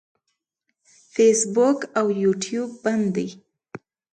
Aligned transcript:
فیسبوک 1.13 1.79
او 1.99 2.05
یوټیوب 2.23 2.69
بند 2.83 3.05
دي. 3.15 3.27